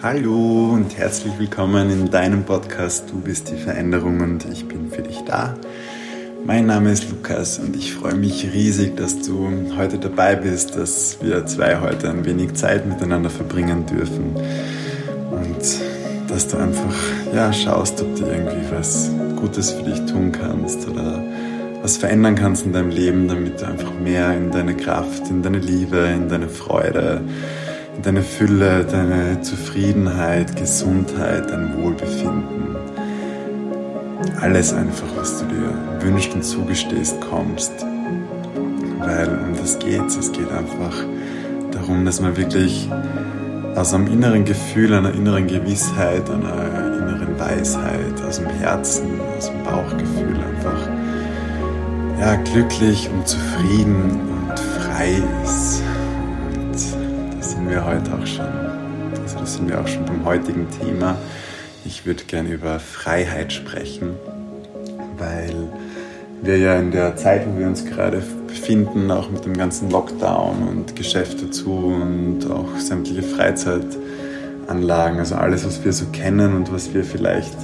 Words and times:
Hallo 0.00 0.74
und 0.74 0.96
herzlich 0.96 1.36
willkommen 1.40 1.90
in 1.90 2.08
deinem 2.08 2.44
Podcast 2.44 3.10
Du 3.10 3.20
bist 3.20 3.50
die 3.50 3.56
Veränderung 3.56 4.20
und 4.20 4.44
ich 4.44 4.68
bin 4.68 4.92
für 4.92 5.02
dich 5.02 5.22
da. 5.26 5.56
Mein 6.46 6.66
Name 6.66 6.92
ist 6.92 7.10
Lukas 7.10 7.58
und 7.58 7.74
ich 7.74 7.94
freue 7.94 8.14
mich 8.14 8.52
riesig, 8.52 8.96
dass 8.96 9.22
du 9.22 9.50
heute 9.76 9.98
dabei 9.98 10.36
bist, 10.36 10.76
dass 10.76 11.18
wir 11.20 11.46
zwei 11.46 11.80
heute 11.80 12.10
ein 12.10 12.24
wenig 12.24 12.54
Zeit 12.54 12.86
miteinander 12.86 13.28
verbringen 13.28 13.86
dürfen 13.86 14.36
und 15.32 16.30
dass 16.30 16.46
du 16.46 16.56
einfach 16.56 16.94
ja, 17.34 17.52
schaust, 17.52 18.02
ob 18.02 18.14
du 18.14 18.26
irgendwie 18.26 18.70
was 18.70 19.10
Gutes 19.34 19.72
für 19.72 19.82
dich 19.82 19.98
tun 20.06 20.30
kannst 20.30 20.88
oder 20.88 21.20
was 21.82 21.96
verändern 21.96 22.36
kannst 22.36 22.66
in 22.66 22.72
deinem 22.72 22.90
Leben, 22.90 23.26
damit 23.26 23.60
du 23.60 23.66
einfach 23.66 23.98
mehr 23.98 24.32
in 24.36 24.52
deine 24.52 24.76
Kraft, 24.76 25.28
in 25.28 25.42
deine 25.42 25.58
Liebe, 25.58 25.96
in 25.96 26.28
deine 26.28 26.48
Freude, 26.48 27.20
deine 28.02 28.22
Fülle, 28.22 28.84
deine 28.84 29.40
Zufriedenheit, 29.42 30.56
Gesundheit, 30.56 31.50
dein 31.50 31.76
Wohlbefinden, 31.82 32.76
alles 34.40 34.72
einfach, 34.72 35.06
was 35.16 35.40
du 35.40 35.46
dir 35.46 35.74
wünschst 36.00 36.34
und 36.34 36.44
zugestehst, 36.44 37.20
kommst. 37.20 37.72
Weil 38.98 39.28
um 39.28 39.56
das 39.56 39.78
geht 39.78 40.06
es. 40.06 40.32
geht 40.32 40.50
einfach 40.50 40.94
darum, 41.72 42.04
dass 42.04 42.20
man 42.20 42.36
wirklich 42.36 42.88
aus 43.74 43.92
einem 43.92 44.06
inneren 44.06 44.44
Gefühl, 44.44 44.94
einer 44.94 45.12
inneren 45.12 45.46
Gewissheit, 45.46 46.28
einer 46.30 46.98
inneren 46.98 47.38
Weisheit, 47.38 48.22
aus 48.26 48.38
dem 48.38 48.48
Herzen, 48.48 49.20
aus 49.36 49.50
dem 49.50 49.62
Bauchgefühl 49.64 50.36
einfach 50.36 50.88
ja, 52.20 52.36
glücklich 52.36 53.10
und 53.12 53.26
zufrieden 53.26 54.20
und 54.48 54.58
frei 54.58 55.22
ist 55.44 55.82
sind 57.64 57.72
wir 57.72 57.84
heute 57.86 58.12
auch 58.12 58.26
schon. 58.26 58.44
Also 59.22 59.38
das 59.38 59.54
sind 59.54 59.70
wir 59.70 59.80
auch 59.80 59.88
schon 59.88 60.04
beim 60.04 60.22
heutigen 60.26 60.66
Thema. 60.82 61.16
Ich 61.86 62.04
würde 62.04 62.24
gerne 62.24 62.50
über 62.50 62.78
Freiheit 62.78 63.54
sprechen, 63.54 64.16
weil 65.16 65.54
wir 66.42 66.58
ja 66.58 66.76
in 66.76 66.90
der 66.90 67.16
Zeit, 67.16 67.46
wo 67.46 67.58
wir 67.58 67.66
uns 67.66 67.86
gerade 67.86 68.22
befinden, 68.46 69.10
auch 69.10 69.30
mit 69.30 69.46
dem 69.46 69.56
ganzen 69.56 69.90
Lockdown 69.90 70.68
und 70.68 70.94
Geschäfte 70.94 71.50
zu 71.50 71.70
und 71.70 72.50
auch 72.50 72.78
sämtliche 72.78 73.22
Freizeitanlagen, 73.22 75.18
also 75.18 75.36
alles, 75.36 75.64
was 75.64 75.82
wir 75.82 75.94
so 75.94 76.04
kennen 76.12 76.54
und 76.54 76.70
was 76.70 76.92
wir 76.92 77.02
vielleicht 77.02 77.56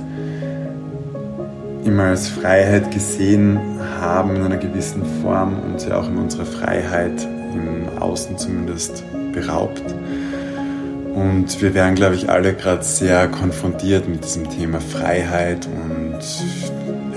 immer 1.84 2.04
als 2.04 2.30
Freiheit 2.30 2.90
gesehen 2.90 3.60
haben 4.00 4.36
in 4.36 4.44
einer 4.44 4.56
gewissen 4.56 5.02
Form 5.20 5.58
und 5.62 5.86
ja 5.86 5.98
auch 6.00 6.08
in 6.08 6.16
unserer 6.16 6.46
Freiheit 6.46 7.28
im 7.52 7.98
Außen 8.00 8.38
zumindest 8.38 9.04
beraubt. 9.32 9.82
Und 11.14 11.60
wir 11.60 11.74
werden, 11.74 11.96
glaube 11.96 12.14
ich, 12.14 12.30
alle 12.30 12.54
gerade 12.54 12.84
sehr 12.84 13.28
konfrontiert 13.28 14.08
mit 14.08 14.24
diesem 14.24 14.48
Thema 14.48 14.80
Freiheit 14.80 15.66
und 15.66 16.18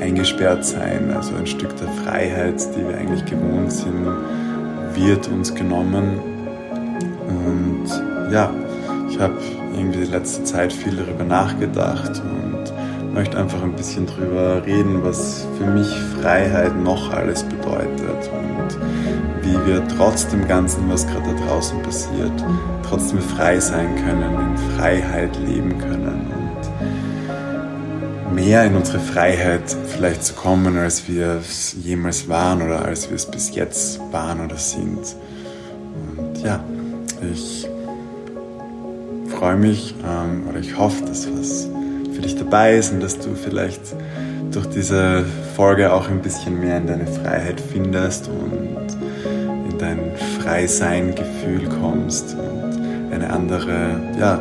eingesperrt 0.01 0.65
sein. 0.65 1.13
Also 1.15 1.35
ein 1.35 1.47
Stück 1.47 1.75
der 1.77 1.87
Freiheit, 2.03 2.55
die 2.75 2.87
wir 2.87 2.97
eigentlich 2.97 3.25
gewohnt 3.25 3.71
sind, 3.71 4.07
wird 4.95 5.27
uns 5.27 5.53
genommen. 5.53 6.19
Und 7.27 8.31
ja, 8.31 8.51
ich 9.09 9.19
habe 9.19 9.35
irgendwie 9.75 10.05
die 10.05 10.11
letzte 10.11 10.43
Zeit 10.43 10.73
viel 10.73 10.95
darüber 10.95 11.23
nachgedacht 11.23 12.21
und 12.21 13.13
möchte 13.13 13.37
einfach 13.37 13.61
ein 13.61 13.73
bisschen 13.73 14.07
darüber 14.07 14.65
reden, 14.65 15.03
was 15.03 15.47
für 15.57 15.67
mich 15.67 15.87
Freiheit 16.19 16.75
noch 16.81 17.11
alles 17.13 17.43
bedeutet 17.43 18.29
und 18.31 19.32
wie 19.43 19.67
wir 19.67 19.85
trotz 19.97 20.27
dem 20.27 20.47
Ganzen, 20.47 20.89
was 20.89 21.05
gerade 21.05 21.35
da 21.35 21.45
draußen 21.45 21.81
passiert, 21.81 22.31
trotzdem 22.87 23.19
frei 23.19 23.59
sein 23.59 23.95
können, 23.95 24.51
in 24.51 24.57
Freiheit 24.75 25.37
leben 25.45 25.77
können 25.77 26.31
und 26.33 28.35
mehr 28.35 28.65
in 28.65 28.75
unsere 28.75 28.99
Freiheit 28.99 29.63
vielleicht 29.87 30.23
zu 30.23 30.33
kommen, 30.33 30.77
als 30.77 31.07
wir 31.07 31.39
es 31.41 31.75
jemals 31.83 32.29
waren 32.29 32.61
oder 32.61 32.85
als 32.85 33.09
wir 33.09 33.15
es 33.15 33.25
bis 33.25 33.53
jetzt 33.53 33.99
waren 34.11 34.43
oder 34.43 34.57
sind. 34.57 35.15
Und 36.17 36.43
ja, 36.43 36.63
ich 37.31 37.67
freue 39.37 39.57
mich 39.57 39.95
ähm, 40.03 40.47
oder 40.49 40.59
ich 40.59 40.77
hoffe, 40.77 41.03
dass 41.05 41.27
was 41.37 41.67
für 42.13 42.21
dich 42.21 42.35
dabei 42.35 42.77
ist 42.77 42.91
und 42.91 43.01
dass 43.01 43.19
du 43.19 43.35
vielleicht 43.35 43.81
durch 44.51 44.67
diese 44.67 45.25
Folge 45.55 45.91
auch 45.91 46.09
ein 46.09 46.21
bisschen 46.21 46.59
mehr 46.59 46.77
in 46.77 46.87
deine 46.87 47.07
Freiheit 47.07 47.59
findest 47.59 48.27
und 48.27 48.72
dein 50.43 50.67
Freisein-Gefühl 50.67 51.69
kommst 51.81 52.35
und 52.35 53.13
eine 53.13 53.29
andere 53.29 54.01
ja, 54.19 54.39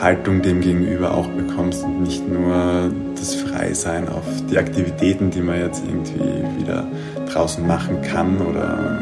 Haltung 0.00 0.42
dem 0.42 0.60
gegenüber 0.60 1.14
auch 1.14 1.28
bekommst 1.28 1.84
und 1.84 2.02
nicht 2.02 2.28
nur 2.28 2.90
das 3.16 3.34
Freisein 3.34 4.08
auf 4.08 4.24
die 4.50 4.58
Aktivitäten, 4.58 5.30
die 5.30 5.40
man 5.40 5.60
jetzt 5.60 5.82
irgendwie 5.86 6.60
wieder 6.60 6.86
draußen 7.32 7.66
machen 7.66 8.02
kann 8.02 8.38
oder 8.40 9.00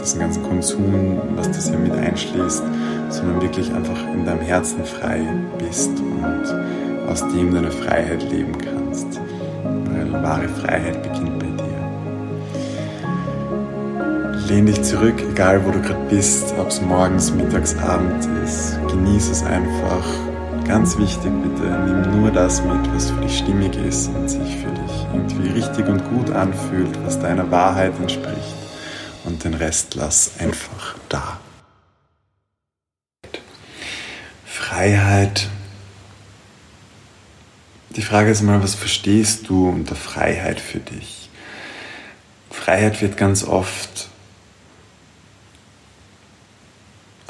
diesen 0.00 0.20
ganzen 0.20 0.42
Konsum, 0.42 1.18
was 1.36 1.50
das 1.50 1.70
ja 1.70 1.78
mit 1.78 1.92
einschließt, 1.92 2.62
sondern 3.08 3.40
wirklich 3.40 3.72
einfach 3.72 4.00
in 4.12 4.24
deinem 4.24 4.40
Herzen 4.40 4.84
frei 4.84 5.22
bist 5.58 5.90
und 5.98 7.08
aus 7.08 7.26
dem 7.28 7.54
deine 7.54 7.70
Freiheit 7.70 8.22
leben 8.30 8.52
kannst. 8.58 9.20
Weil 9.62 10.22
wahre 10.22 10.48
Freiheit 10.48 11.02
beginnt 11.02 11.38
bei. 11.38 11.53
Lehn 14.48 14.66
dich 14.66 14.82
zurück, 14.82 15.22
egal 15.22 15.64
wo 15.64 15.70
du 15.70 15.80
gerade 15.80 16.06
bist, 16.10 16.52
ob 16.58 16.68
es 16.68 16.82
morgens, 16.82 17.32
mittags, 17.32 17.74
abends 17.78 18.26
ist. 18.44 18.78
Genieß 18.88 19.30
es 19.30 19.42
einfach. 19.42 20.04
Ganz 20.68 20.98
wichtig, 20.98 21.32
bitte, 21.42 21.62
nimm 21.62 22.20
nur 22.20 22.30
das 22.30 22.62
mit, 22.62 22.94
was 22.94 23.10
für 23.10 23.20
dich 23.22 23.38
stimmig 23.38 23.74
ist 23.76 24.08
und 24.08 24.28
sich 24.28 24.56
für 24.56 24.70
dich 24.70 25.06
irgendwie 25.14 25.48
richtig 25.48 25.86
und 25.88 26.04
gut 26.10 26.30
anfühlt, 26.30 26.90
was 27.04 27.18
deiner 27.18 27.50
Wahrheit 27.50 27.98
entspricht. 27.98 28.54
Und 29.24 29.44
den 29.44 29.54
Rest 29.54 29.94
lass 29.94 30.32
einfach 30.38 30.94
da. 31.08 31.40
Freiheit. 34.44 35.48
Die 37.96 38.02
Frage 38.02 38.30
ist 38.30 38.42
mal, 38.42 38.62
was 38.62 38.74
verstehst 38.74 39.48
du 39.48 39.70
unter 39.70 39.96
Freiheit 39.96 40.60
für 40.60 40.80
dich? 40.80 41.30
Freiheit 42.50 43.00
wird 43.00 43.16
ganz 43.16 43.44
oft 43.44 44.08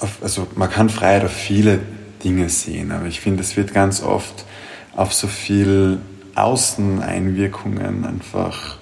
auf, 0.05 0.23
also 0.23 0.47
man 0.55 0.71
kann 0.71 0.89
Freiheit 0.89 1.25
auf 1.25 1.33
viele 1.33 1.81
Dinge 2.23 2.49
sehen, 2.49 2.93
aber 2.93 3.07
ich 3.07 3.21
finde, 3.21 3.43
es 3.43 3.57
wird 3.57 3.75
ganz 3.75 4.03
oft 4.03 4.45
auf 4.95 5.13
so 5.13 5.27
viel 5.27 5.99
Außeneinwirkungen 6.37 8.05
einfach 8.05 8.79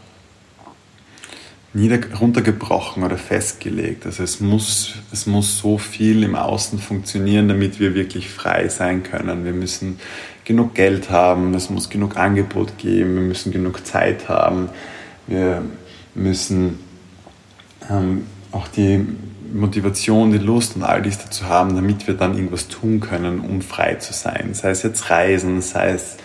nieder, 1.74 1.98
runtergebrochen 2.20 3.02
oder 3.02 3.16
festgelegt. 3.16 4.04
Also 4.04 4.22
es 4.22 4.40
muss, 4.40 4.94
es 5.10 5.26
muss 5.26 5.58
so 5.58 5.78
viel 5.78 6.22
im 6.22 6.34
Außen 6.34 6.78
funktionieren, 6.78 7.48
damit 7.48 7.80
wir 7.80 7.94
wirklich 7.94 8.28
frei 8.28 8.68
sein 8.68 9.02
können. 9.02 9.44
Wir 9.44 9.52
müssen 9.52 9.98
genug 10.44 10.74
Geld 10.74 11.10
haben, 11.10 11.54
es 11.54 11.70
muss 11.70 11.88
genug 11.88 12.16
Angebot 12.16 12.76
geben, 12.78 13.14
wir 13.14 13.22
müssen 13.22 13.52
genug 13.52 13.86
Zeit 13.86 14.28
haben, 14.28 14.68
wir 15.26 15.62
müssen 16.14 16.78
ähm, 17.88 18.26
auch 18.50 18.68
die 18.68 19.06
Motivation, 19.52 20.32
die 20.32 20.38
Lust 20.38 20.76
und 20.76 20.82
all 20.82 21.02
dies 21.02 21.18
dazu 21.18 21.44
haben, 21.44 21.74
damit 21.74 22.06
wir 22.06 22.14
dann 22.14 22.34
irgendwas 22.34 22.68
tun 22.68 23.00
können, 23.00 23.40
um 23.40 23.62
frei 23.62 23.96
zu 23.96 24.12
sein. 24.12 24.54
Sei 24.54 24.70
es 24.70 24.82
jetzt 24.82 25.10
Reisen, 25.10 25.60
sei 25.60 25.90
es 25.90 26.16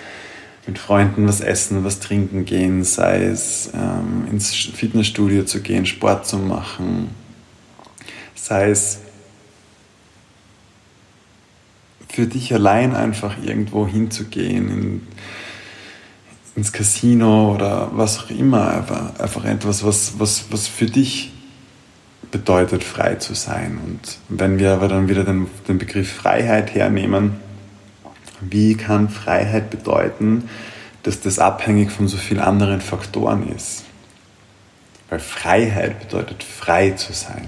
mit 0.66 0.80
Freunden 0.80 1.28
was 1.28 1.42
essen, 1.42 1.84
was 1.84 2.00
trinken 2.00 2.46
gehen, 2.46 2.84
sei 2.84 3.24
es 3.24 3.72
ähm, 3.74 4.28
ins 4.30 4.54
Fitnessstudio 4.54 5.46
zu 5.46 5.62
gehen, 5.62 5.86
Sport 5.86 6.28
zu 6.28 6.38
machen, 6.38 7.10
sei 8.36 8.70
es 8.70 9.00
für 12.10 12.26
dich 12.26 12.54
allein 12.54 12.96
einfach 12.96 13.36
irgendwo 13.44 13.88
hinzugehen, 13.88 14.70
in, 14.70 15.08
ins 16.56 16.74
Casino 16.74 17.54
oder 17.54 17.92
was 17.94 18.20
auch 18.20 18.30
immer, 18.30 18.72
einfach, 18.72 19.20
einfach 19.20 19.46
etwas, 19.46 19.86
was, 19.86 20.20
was, 20.20 20.46
was 20.50 20.68
für 20.68 20.88
dich 20.88 21.32
bedeutet, 22.32 22.84
frei 22.84 23.16
zu 23.16 23.34
sein. 23.34 23.80
Und 23.84 24.18
wenn 24.30 24.60
wir 24.60 24.74
aber 24.74 24.88
dann 24.88 25.08
wieder 25.10 25.24
den, 25.24 25.48
den 25.68 25.78
Begriff 25.78 26.12
Freiheit 26.12 26.74
hernehmen, 26.74 27.38
wie 28.42 28.76
kann 28.76 29.10
Freiheit 29.10 29.70
bedeuten, 29.70 30.50
dass 31.04 31.22
das 31.22 31.40
abhängig 31.40 31.92
von 31.92 32.08
so 32.08 32.18
vielen 32.18 32.40
anderen 32.40 32.82
Faktoren 32.82 33.52
ist? 33.52 33.84
Weil 35.10 35.20
Freiheit 35.20 36.00
bedeutet, 36.00 36.44
frei 36.44 36.92
zu 36.92 37.14
sein. 37.14 37.48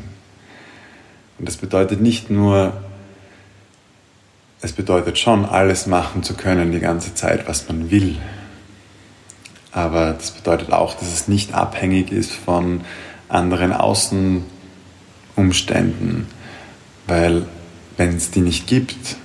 Und 1.38 1.48
das 1.48 1.58
bedeutet 1.58 2.02
nicht 2.02 2.30
nur, 2.30 2.74
es 4.62 4.74
bedeutet 4.74 5.18
schon, 5.18 5.46
alles 5.46 5.88
machen 5.88 6.24
zu 6.24 6.34
können 6.34 6.72
die 6.72 6.80
ganze 6.80 7.14
Zeit, 7.14 7.48
was 7.48 7.68
man 7.68 7.92
will. 7.92 8.18
Aber 9.72 10.14
das 10.14 10.32
bedeutet 10.32 10.72
auch, 10.72 10.96
dass 10.96 11.14
es 11.14 11.28
nicht 11.28 11.54
abhängig 11.54 12.12
ist 12.12 12.32
von 12.32 12.82
anderen 13.28 13.72
Außen 13.72 14.44
Umständen, 15.40 16.28
weil 17.08 17.46
wenn 17.98 18.16
es 18.16 18.32
die 18.32 18.42
nicht 18.42 18.68
gibt, 18.68 19.18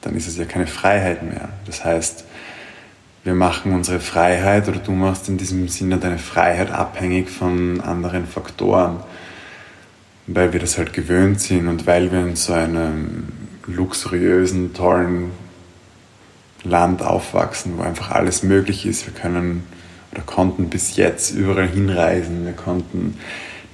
dann 0.00 0.16
ist 0.16 0.26
es 0.26 0.36
ja 0.36 0.44
keine 0.44 0.66
Freiheit 0.66 1.22
mehr. 1.22 1.48
Das 1.66 1.84
heißt, 1.84 2.24
wir 3.24 3.34
machen 3.34 3.72
unsere 3.72 4.00
Freiheit 4.00 4.68
oder 4.68 4.78
du 4.78 4.92
machst 4.92 5.28
in 5.28 5.38
diesem 5.38 5.68
Sinne 5.68 5.96
deine 5.96 6.18
Freiheit 6.18 6.70
abhängig 6.70 7.30
von 7.30 7.80
anderen 7.80 8.26
Faktoren, 8.26 9.00
weil 10.26 10.52
wir 10.52 10.60
das 10.60 10.76
halt 10.76 10.92
gewöhnt 10.92 11.40
sind 11.40 11.68
und 11.68 11.86
weil 11.86 12.12
wir 12.12 12.20
in 12.20 12.36
so 12.36 12.52
einem 12.52 13.28
luxuriösen, 13.66 14.74
tollen 14.74 15.30
Land 16.64 17.02
aufwachsen, 17.02 17.78
wo 17.78 17.82
einfach 17.82 18.10
alles 18.10 18.42
möglich 18.42 18.84
ist. 18.84 19.06
Wir 19.06 19.14
können 19.14 19.64
oder 20.14 20.22
konnten 20.22 20.68
bis 20.68 20.96
jetzt 20.96 21.32
überall 21.32 21.68
hinreisen. 21.68 22.44
Wir 22.44 22.52
konnten 22.52 23.18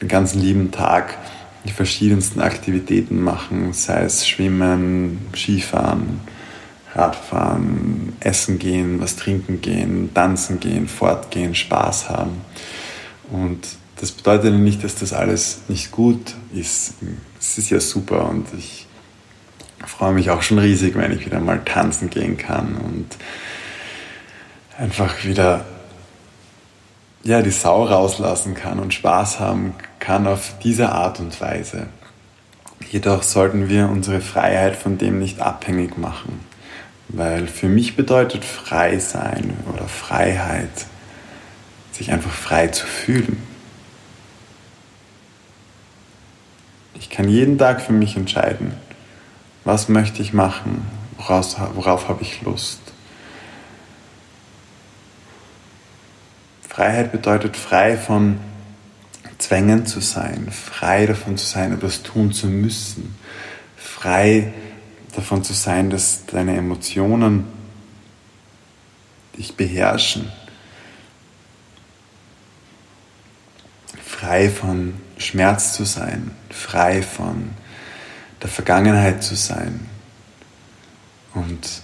den 0.01 0.09
ganzen 0.09 0.41
lieben 0.41 0.71
Tag 0.71 1.19
die 1.67 1.73
verschiedensten 1.73 2.41
Aktivitäten 2.41 3.23
machen, 3.23 3.75
sei 3.75 4.05
es 4.05 4.27
Schwimmen, 4.27 5.19
Skifahren, 5.35 6.21
Radfahren, 6.95 8.15
Essen 8.21 8.59
gehen, 8.59 9.01
was 9.01 9.17
trinken 9.17 9.61
gehen, 9.61 10.11
tanzen 10.15 10.59
gehen, 10.59 10.89
fortgehen, 10.89 11.55
Spaß 11.55 12.09
haben. 12.09 12.41
Und 13.31 13.61
das 14.01 14.11
bedeutet 14.11 14.55
nicht, 14.55 14.83
dass 14.83 14.95
das 14.95 15.13
alles 15.13 15.61
nicht 15.69 15.93
gut 15.93 16.35
ist. 16.55 16.95
Es 17.39 17.59
ist 17.59 17.69
ja 17.69 17.79
super 17.79 18.31
und 18.31 18.47
ich 18.57 18.87
freue 19.85 20.15
mich 20.15 20.31
auch 20.31 20.41
schon 20.41 20.59
riesig, 20.59 20.95
wenn 20.95 21.13
ich 21.13 21.27
wieder 21.27 21.41
mal 21.41 21.61
tanzen 21.63 22.09
gehen 22.09 22.39
kann 22.39 22.77
und 22.77 23.07
einfach 24.79 25.25
wieder 25.25 25.67
ja, 27.23 27.43
die 27.43 27.51
Sau 27.51 27.85
rauslassen 27.85 28.55
kann 28.55 28.79
und 28.79 28.95
Spaß 28.95 29.41
haben 29.41 29.75
kann 29.99 30.27
auf 30.27 30.55
diese 30.63 30.91
Art 30.91 31.21
und 31.21 31.39
Weise. 31.41 31.89
Jedoch 32.91 33.23
sollten 33.23 33.69
wir 33.69 33.89
unsere 33.89 34.21
Freiheit 34.21 34.75
von 34.75 34.99
dem 34.99 35.19
nicht 35.19 35.41
abhängig 35.41 35.99
machen, 35.99 36.41
weil 37.09 37.47
für 37.47 37.69
mich 37.69 37.95
bedeutet 37.95 38.45
frei 38.45 38.99
sein 38.99 39.57
oder 39.73 39.87
Freiheit, 39.87 40.87
sich 41.93 42.11
einfach 42.11 42.33
frei 42.33 42.69
zu 42.69 42.87
fühlen. 42.87 43.43
Ich 46.95 47.11
kann 47.11 47.29
jeden 47.29 47.59
Tag 47.59 47.83
für 47.83 47.93
mich 47.93 48.17
entscheiden, 48.17 48.75
was 49.65 49.89
möchte 49.89 50.23
ich 50.23 50.33
machen, 50.33 50.87
woraus, 51.19 51.57
worauf 51.75 52.09
habe 52.09 52.23
ich 52.23 52.43
Lust. 52.43 52.81
Freiheit 56.71 57.11
bedeutet 57.11 57.57
frei 57.57 57.99
von 57.99 58.39
Zwängen 59.39 59.87
zu 59.87 60.01
sein, 60.01 60.49
frei 60.53 61.05
davon 61.05 61.37
zu 61.37 61.45
sein, 61.45 61.73
etwas 61.73 62.05
tun 62.05 62.33
zu 62.33 62.47
müssen, 62.47 63.17
frei 63.77 64.53
davon 65.17 65.43
zu 65.43 65.53
sein, 65.53 65.91
dass 65.91 66.27
deine 66.27 66.57
Emotionen 66.57 67.45
dich 69.37 69.57
beherrschen, 69.57 70.31
frei 74.07 74.49
von 74.49 74.95
Schmerz 75.19 75.73
zu 75.73 75.85
sein, 75.85 76.31
frei 76.51 77.03
von 77.03 77.51
der 78.43 78.49
Vergangenheit 78.49 79.25
zu 79.25 79.35
sein 79.35 79.89
und 81.35 81.83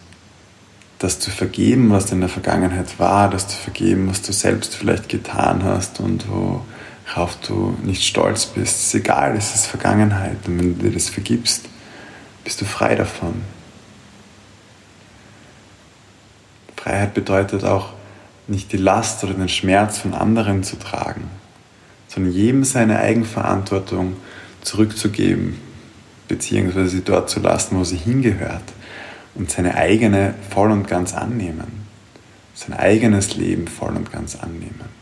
das 0.98 1.20
zu 1.20 1.30
vergeben, 1.30 1.90
was 1.90 2.10
in 2.12 2.20
der 2.20 2.28
Vergangenheit 2.28 2.98
war, 2.98 3.28
das 3.28 3.48
zu 3.48 3.56
vergeben, 3.56 4.08
was 4.08 4.22
du 4.22 4.32
selbst 4.32 4.74
vielleicht 4.74 5.08
getan 5.08 5.62
hast 5.62 6.00
und 6.00 6.24
worauf 6.28 7.36
du 7.46 7.76
nicht 7.82 8.02
stolz 8.02 8.46
bist. 8.46 8.86
Ist 8.86 8.94
egal, 8.94 9.36
es 9.36 9.54
ist 9.54 9.66
Vergangenheit. 9.66 10.38
Und 10.46 10.58
wenn 10.58 10.78
du 10.78 10.84
dir 10.84 10.92
das 10.92 11.10
vergibst, 11.10 11.68
bist 12.44 12.60
du 12.60 12.64
frei 12.64 12.94
davon. 12.94 13.42
Freiheit 16.76 17.14
bedeutet 17.14 17.64
auch, 17.64 17.92
nicht 18.48 18.70
die 18.70 18.76
Last 18.76 19.24
oder 19.24 19.34
den 19.34 19.48
Schmerz 19.48 19.98
von 19.98 20.14
anderen 20.14 20.62
zu 20.62 20.78
tragen, 20.78 21.28
sondern 22.06 22.32
jedem 22.32 22.62
seine 22.62 23.00
Eigenverantwortung 23.00 24.14
zurückzugeben, 24.62 25.60
beziehungsweise 26.28 26.88
sie 26.90 27.02
dort 27.02 27.28
zu 27.28 27.40
lassen, 27.40 27.76
wo 27.76 27.82
sie 27.82 27.96
hingehört 27.96 28.62
und 29.36 29.50
seine 29.50 29.74
eigene 29.76 30.34
voll 30.50 30.70
und 30.70 30.88
ganz 30.88 31.14
annehmen. 31.14 31.86
Sein 32.54 32.76
eigenes 32.76 33.36
Leben 33.36 33.68
voll 33.68 33.94
und 33.94 34.12
ganz 34.12 34.36
annehmen. 34.36 34.96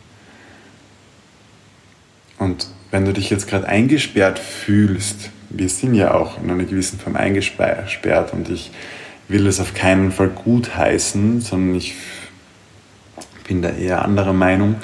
Und 2.38 2.68
wenn 2.90 3.04
du 3.04 3.12
dich 3.12 3.30
jetzt 3.30 3.48
gerade 3.48 3.68
eingesperrt 3.68 4.38
fühlst, 4.38 5.30
wir 5.50 5.68
sind 5.68 5.94
ja 5.94 6.14
auch 6.14 6.42
in 6.42 6.50
einer 6.50 6.64
gewissen 6.64 6.98
Form 6.98 7.16
eingesperrt 7.16 8.32
und 8.32 8.48
ich 8.48 8.72
will 9.28 9.46
es 9.46 9.60
auf 9.60 9.74
keinen 9.74 10.12
Fall 10.12 10.28
gut 10.28 10.76
heißen, 10.76 11.40
sondern 11.40 11.76
ich 11.76 11.94
bin 13.46 13.62
da 13.62 13.70
eher 13.70 14.04
anderer 14.04 14.32
Meinung. 14.32 14.76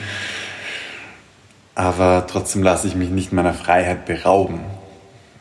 Aber 1.75 2.27
trotzdem 2.29 2.63
lasse 2.63 2.87
ich 2.87 2.95
mich 2.95 3.11
nicht 3.11 3.33
meiner 3.33 3.55
Freiheit 3.55 4.07
berauben. 4.07 4.61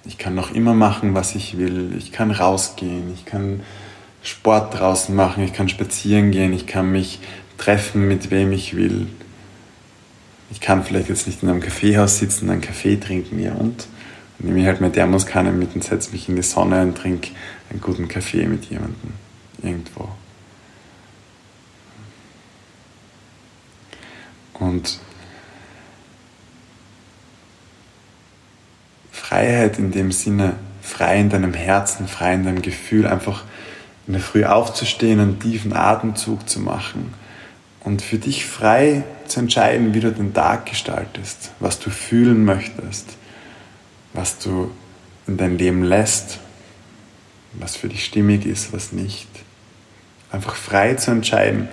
Ich 0.06 0.18
kann 0.18 0.36
noch 0.36 0.52
immer 0.52 0.74
machen, 0.74 1.14
was 1.14 1.36
ich 1.36 1.58
will. 1.58 1.94
Ich 1.98 2.12
kann 2.12 2.32
rausgehen. 2.32 3.14
Ich 3.14 3.26
kann 3.26 3.62
Sport 4.24 4.78
draußen 4.78 5.16
machen, 5.16 5.44
ich 5.44 5.54
kann 5.54 5.70
spazieren 5.70 6.32
gehen, 6.32 6.54
ich 6.54 6.68
kann 6.68 6.92
mich 6.92 7.20
treffen, 7.58 8.08
mit 8.08 8.32
wem 8.32 8.52
ich 8.52 8.76
will. 8.76 9.08
Ich 10.52 10.62
kann 10.62 10.84
vielleicht 10.84 11.10
jetzt 11.10 11.28
nicht 11.28 11.44
in 11.44 11.50
einem 11.50 11.62
Kaffeehaus 11.62 12.18
sitzen, 12.18 12.50
einen 12.50 12.62
Kaffee 12.62 12.98
trinken, 12.98 13.40
ja 13.40 13.54
und? 13.54 13.88
Dann 14.38 14.48
nehme 14.48 14.62
ich 14.62 14.66
halt 14.66 14.82
meine 14.82 14.94
Thermoskanne 14.94 15.52
mit 15.52 15.76
und 15.76 15.84
setze 15.84 16.12
mich 16.12 16.30
in 16.30 16.36
die 16.36 16.42
Sonne 16.42 16.82
und 16.82 16.98
trinke 16.98 17.32
einen 17.70 17.82
guten 17.82 18.08
Kaffee 18.08 18.48
mit 18.48 18.66
jemandem 18.66 19.14
irgendwo. 19.62 20.10
Und 24.54 25.00
Freiheit 29.12 29.78
in 29.78 29.92
dem 29.92 30.12
Sinne, 30.12 30.56
frei 30.82 31.20
in 31.20 31.30
deinem 31.30 31.54
Herzen, 31.54 32.08
frei 32.08 32.34
in 32.34 32.44
deinem 32.44 32.62
Gefühl, 32.62 33.06
einfach 33.06 33.44
in 34.10 34.14
der 34.14 34.24
Früh 34.24 34.44
aufzustehen, 34.44 35.20
einen 35.20 35.40
tiefen 35.40 35.72
Atemzug 35.72 36.50
zu 36.50 36.60
machen 36.60 37.14
und 37.82 38.02
für 38.02 38.18
dich 38.18 38.44
frei 38.44 39.04
zu 39.28 39.40
entscheiden, 39.40 39.94
wie 39.94 40.00
du 40.00 40.12
den 40.12 40.34
Tag 40.34 40.66
gestaltest, 40.66 41.52
was 41.60 41.78
du 41.78 41.92
fühlen 41.92 42.44
möchtest, 42.44 43.06
was 44.14 44.40
du 44.40 44.72
in 45.28 45.38
dein 45.38 45.60
Leben 45.60 45.84
lässt, 45.84 46.40
was 47.54 47.76
für 47.76 47.88
dich 47.88 48.04
stimmig 48.04 48.48
ist, 48.48 48.74
was 48.74 48.94
nicht. 48.94 49.30
Einfach 50.32 50.56
frei 50.56 50.96
zu 50.96 51.12
entscheiden, 51.12 51.68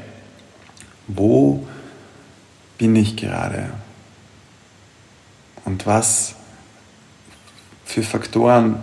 wo 1.07 1.67
bin 2.77 2.95
ich 2.97 3.17
gerade 3.17 3.71
und 5.65 5.87
was 5.87 6.35
für 7.87 8.03
Faktoren 8.03 8.77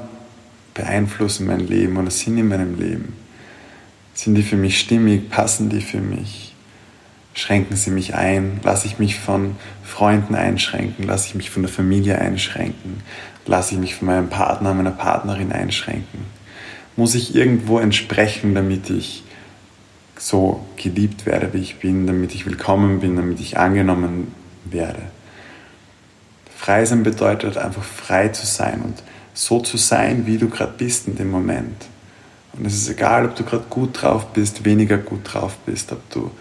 beeinflussen 0.73 1.45
mein 1.45 1.59
Leben 1.59 1.97
oder 1.97 2.09
sind 2.09 2.39
in 2.39 2.47
meinem 2.47 2.79
Leben. 2.79 3.21
Sind 4.13 4.35
die 4.35 4.43
für 4.43 4.57
mich 4.57 4.79
stimmig? 4.79 5.29
Passen 5.29 5.69
die 5.69 5.81
für 5.81 5.99
mich? 5.99 6.53
Schränken 7.33 7.75
sie 7.75 7.89
mich 7.89 8.13
ein? 8.13 8.59
Lasse 8.63 8.85
ich 8.85 8.99
mich 8.99 9.19
von 9.19 9.55
Freunden 9.83 10.35
einschränken? 10.35 11.05
Lasse 11.05 11.29
ich 11.29 11.35
mich 11.35 11.49
von 11.49 11.63
der 11.63 11.71
Familie 11.71 12.19
einschränken? 12.19 13.01
Lasse 13.47 13.73
ich 13.73 13.79
mich 13.79 13.95
von 13.95 14.07
meinem 14.07 14.29
Partner, 14.29 14.73
meiner 14.73 14.91
Partnerin 14.91 15.51
einschränken? 15.51 16.25
Muss 16.95 17.15
ich 17.15 17.33
irgendwo 17.33 17.79
entsprechen, 17.79 18.53
damit 18.53 18.91
ich 18.91 19.23
so 20.17 20.63
geliebt 20.77 21.25
werde, 21.25 21.51
wie 21.53 21.61
ich 21.61 21.77
bin, 21.77 22.05
damit 22.05 22.35
ich 22.35 22.45
willkommen 22.45 22.99
bin, 22.99 23.15
damit 23.15 23.39
ich 23.39 23.57
angenommen 23.57 24.33
werde? 24.65 25.01
Frei 26.55 26.85
sein 26.85 27.01
bedeutet 27.01 27.57
einfach 27.57 27.83
frei 27.83 28.29
zu 28.29 28.45
sein 28.45 28.81
und 28.83 29.01
so 29.33 29.59
zu 29.59 29.77
sein, 29.77 30.27
wie 30.27 30.37
du 30.37 30.49
gerade 30.49 30.75
bist 30.77 31.07
in 31.07 31.15
dem 31.15 31.31
Moment. 31.31 31.87
Und 32.53 32.65
es 32.65 32.75
ist 32.75 32.89
egal, 32.89 33.25
ob 33.25 33.35
du 33.35 33.43
gerade 33.43 33.65
gut 33.69 34.01
drauf 34.01 34.27
bist, 34.33 34.63
weniger 34.63 34.97
gut 34.97 35.21
drauf 35.33 35.57
bist, 35.65 35.91
ob 35.91 36.07
du 36.11 36.31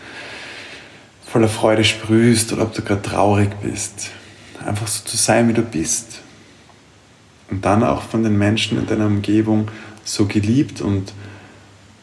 voller 1.26 1.49
Freude 1.49 1.85
sprühst 1.85 2.52
oder 2.52 2.64
ob 2.64 2.75
du 2.75 2.83
gerade 2.83 3.02
traurig 3.02 3.50
bist. 3.62 4.11
Einfach 4.64 4.87
so 4.87 5.04
zu 5.04 5.16
sein, 5.16 5.49
wie 5.49 5.54
du 5.54 5.62
bist. 5.62 6.21
Und 7.50 7.64
dann 7.64 7.83
auch 7.83 8.02
von 8.02 8.23
den 8.23 8.37
Menschen 8.37 8.78
in 8.78 8.87
deiner 8.87 9.07
Umgebung 9.07 9.71
so 10.04 10.26
geliebt 10.26 10.81
und 10.81 11.12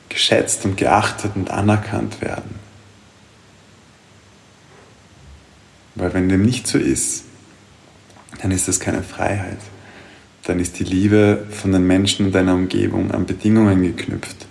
geschätzt 0.10 0.66
und 0.66 0.78
geachtet 0.78 1.34
und 1.36 1.52
anerkannt 1.52 2.22
werden. 2.22 2.56
Weil 5.96 6.14
wenn 6.14 6.30
dem 6.30 6.44
nicht 6.44 6.66
so 6.66 6.78
ist, 6.78 7.26
dann 8.42 8.52
ist 8.52 8.68
das 8.68 8.80
keine 8.80 9.04
Freiheit 9.04 9.60
dann 10.50 10.60
ist 10.60 10.80
die 10.80 10.84
Liebe 10.84 11.46
von 11.52 11.72
den 11.72 11.86
Menschen 11.86 12.26
in 12.26 12.32
deiner 12.32 12.56
Umgebung 12.56 13.12
an 13.12 13.28
Bedingungen 13.28 13.84
geknüpft. 13.84 14.48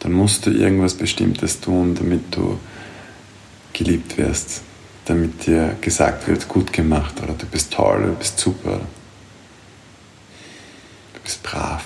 Dann 0.00 0.10
musst 0.10 0.46
du 0.46 0.50
irgendwas 0.50 0.94
Bestimmtes 0.94 1.60
tun, 1.60 1.94
damit 1.94 2.34
du 2.34 2.58
geliebt 3.72 4.18
wirst, 4.18 4.62
damit 5.04 5.46
dir 5.46 5.76
gesagt 5.80 6.26
wird, 6.26 6.48
gut 6.48 6.72
gemacht 6.72 7.22
oder 7.22 7.34
du 7.34 7.46
bist 7.46 7.72
toll, 7.72 8.02
du 8.02 8.14
bist 8.14 8.36
super. 8.36 8.80
du 11.14 11.20
bist 11.22 11.40
brav. 11.44 11.84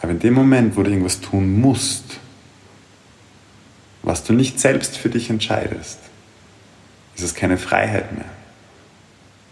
Aber 0.00 0.10
in 0.10 0.18
dem 0.18 0.34
Moment, 0.34 0.76
wo 0.76 0.82
du 0.82 0.90
irgendwas 0.90 1.20
tun 1.20 1.60
musst, 1.60 2.18
was 4.02 4.24
du 4.24 4.32
nicht 4.32 4.58
selbst 4.58 4.96
für 4.96 5.08
dich 5.08 5.30
entscheidest, 5.30 6.00
ist 7.14 7.22
es 7.22 7.34
keine 7.36 7.58
Freiheit 7.58 8.12
mehr. 8.12 8.41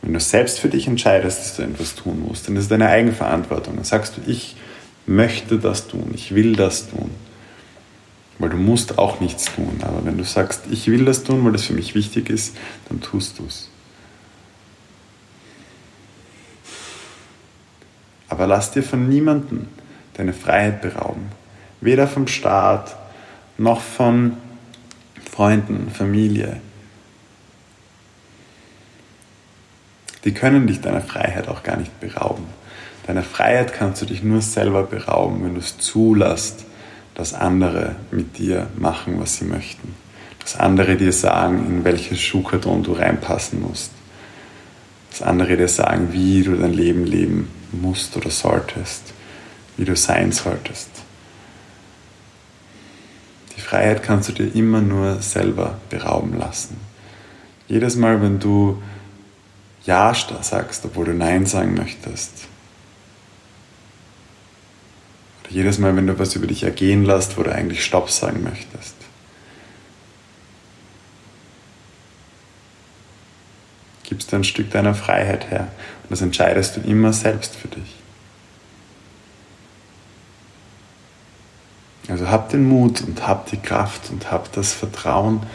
Wenn 0.03 0.15
du 0.15 0.21
selbst 0.21 0.61
für 0.61 0.69
dich 0.69 0.87
entscheidest, 0.87 1.41
dass 1.41 1.57
du 1.57 1.63
etwas 1.63 1.95
tun 1.95 2.25
musst, 2.27 2.49
dann 2.49 2.57
ist 2.57 2.65
es 2.65 2.69
deine 2.69 2.89
Eigenverantwortung. 2.89 3.77
Dann 3.77 3.85
sagst 3.85 4.17
du, 4.17 4.31
ich 4.31 4.57
möchte 5.07 5.59
das 5.59 5.89
tun, 5.89 6.11
ich 6.15 6.35
will 6.35 6.57
das 6.57 6.89
tun. 6.89 7.11
Weil 8.39 8.51
du 8.51 8.57
musst 8.57 8.99
auch 8.99 9.21
nichts 9.21 9.45
tun. 9.45 9.81
Aber 9.83 10.05
wenn 10.05 10.17
du 10.17 10.25
sagst, 10.25 10.63
ich 10.71 10.87
will 10.89 11.05
das 11.05 11.25
tun, 11.25 11.45
weil 11.45 11.53
das 11.53 11.65
für 11.65 11.75
mich 11.75 11.95
wichtig 11.95 12.31
ist, 12.31 12.57
dann 12.89 13.01
tust 13.03 13.39
du 13.39 13.45
es. 13.47 13.69
Aber 18.31 18.47
lass 18.47 18.71
dir 18.71 18.83
von 18.83 19.09
niemandem 19.09 19.67
deine 20.15 20.33
Freiheit 20.33 20.81
berauben. 20.81 21.29
Weder 21.83 22.07
vom 22.07 22.27
Staat, 22.27 22.97
noch 23.59 23.81
von 23.81 24.37
Freunden, 25.31 25.91
Familie. 25.91 26.61
Die 30.25 30.33
können 30.33 30.67
dich 30.67 30.81
deiner 30.81 31.01
Freiheit 31.01 31.49
auch 31.49 31.63
gar 31.63 31.77
nicht 31.77 31.99
berauben. 32.01 32.45
Deiner 33.07 33.23
Freiheit 33.23 33.73
kannst 33.73 34.03
du 34.03 34.07
dich 34.07 34.23
nur 34.23 34.43
selber 34.43 34.83
berauben, 34.83 35.43
wenn 35.45 35.55
du 35.55 35.61
es 35.61 35.79
zulässt, 35.79 36.65
dass 37.15 37.35
andere 37.35 37.97
mit 38.11 38.39
dir 38.39 38.69
machen, 38.77 39.21
was 39.21 39.37
sie 39.37 39.45
möchten. 39.45 39.95
Dass 40.41 40.57
andere 40.57 40.97
dir 40.97 41.13
sagen, 41.13 41.67
in 41.67 41.85
welches 41.85 42.21
Schuhkarton 42.21 42.83
du 42.83 42.93
reinpassen 42.93 43.61
musst. 43.61 43.93
Dass 45.11 45.23
andere 45.23 45.57
dir 45.57 45.69
sagen, 45.69 46.13
wie 46.13 46.43
du 46.43 46.55
dein 46.57 46.73
Leben 46.73 47.05
leben 47.05 47.49
musst 47.73 48.17
oder 48.17 48.31
solltest. 48.31 49.13
Wie 49.77 49.85
du 49.85 49.97
sein 49.97 50.33
solltest. 50.33 50.91
Die 53.57 53.61
Freiheit 53.61 54.03
kannst 54.03 54.29
du 54.29 54.33
dir 54.33 54.55
immer 54.55 54.81
nur 54.81 55.21
selber 55.21 55.79
berauben 55.91 56.39
lassen. 56.39 56.77
Jedes 57.69 57.97
Mal, 57.97 58.23
wenn 58.23 58.39
du 58.39 58.83
Ja 59.85 60.15
sagst, 60.43 60.85
obwohl 60.85 61.07
du 61.07 61.15
Nein 61.15 61.47
sagen 61.47 61.75
möchtest. 61.75 62.47
Oder 65.43 65.53
jedes 65.53 65.79
Mal, 65.79 65.97
wenn 65.97 66.07
du 66.07 66.19
was 66.19 66.37
über 66.37 66.47
dich 66.47 66.63
ergehen 66.63 67.05
lässt, 67.05 67.39
wo 67.39 67.43
du 67.43 67.53
eigentlich 67.53 67.85
Stopp 67.85 68.11
sagen 68.11 68.43
möchtest. 68.43 68.95
Gibst 74.05 74.33
du 74.33 74.37
ein 74.37 74.45
Stück 74.45 74.71
deiner 74.71 74.95
Freiheit 74.95 75.51
her. 75.51 75.69
Und 76.03 76.11
das 76.11 76.21
entscheidest 76.21 76.77
du 76.77 76.81
immer 76.81 77.13
selbst 77.13 77.57
für 77.57 77.69
dich. 77.69 77.97
Also 82.09 82.29
hab 82.29 82.49
den 82.49 82.69
Mut 82.69 83.03
und 83.03 83.27
hab 83.27 83.47
die 83.51 83.57
Kraft 83.57 84.11
und 84.11 84.33
hab 84.33 84.53
das 84.53 84.73
Vertrauen, 84.73 85.47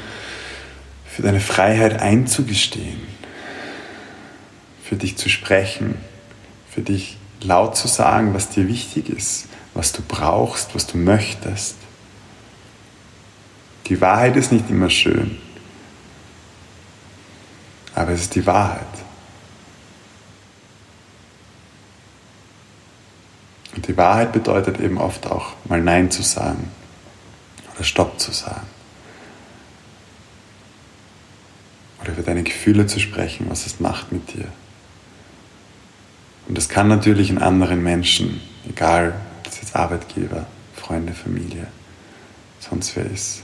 für 1.06 1.22
deine 1.22 1.40
Freiheit 1.40 2.02
einzugestehen, 2.02 3.00
für 4.88 4.96
dich 4.96 5.18
zu 5.18 5.30
sprechen, 5.30 5.98
für 6.70 6.82
dich 6.82 7.18
laut 7.42 7.76
zu 7.76 7.88
sagen, 7.88 8.34
was 8.36 8.50
dir 8.50 8.68
wichtig 8.68 9.10
ist, 9.10 9.48
was 9.74 9.92
du 9.92 10.04
brauchst, 10.08 10.76
was 10.76 10.86
du 10.86 10.98
möchtest. 10.98 11.76
Die 13.88 14.00
Wahrheit 14.00 14.36
ist 14.36 14.52
nicht 14.52 14.70
immer 14.70 14.90
schön, 14.90 15.40
aber 17.96 18.12
es 18.12 18.22
ist 18.22 18.36
die 18.36 18.46
Wahrheit. 18.46 18.86
Und 23.76 23.88
die 23.88 23.98
Wahrheit 23.98 24.32
bedeutet 24.32 24.80
eben 24.80 25.00
oft 25.00 25.26
auch 25.28 25.54
mal 25.66 25.82
Nein 25.82 26.12
zu 26.12 26.22
sagen 26.22 26.72
oder 27.74 27.84
Stopp 27.84 28.20
zu 28.20 28.32
sagen. 28.32 28.68
Oder 32.02 32.14
über 32.14 32.22
deine 32.22 32.44
Gefühle 32.44 32.86
zu 32.86 33.00
sprechen, 33.00 33.48
was 33.50 33.66
es 33.66 33.80
macht 33.80 34.12
mit 34.12 34.34
dir. 34.34 34.48
Und 36.48 36.58
das 36.58 36.70
kann 36.70 36.88
natürlich 36.88 37.30
in 37.30 37.40
anderen 37.40 37.84
Menschen, 37.84 38.42
egal 38.70 39.16
ob 39.38 39.44
das 39.46 39.62
jetzt 39.62 39.76
Arbeitgeber, 39.76 40.46
Freunde, 40.76 41.14
Familie, 41.14 41.68
sonst 42.60 42.96
wer 42.96 43.06
ist, 43.06 43.42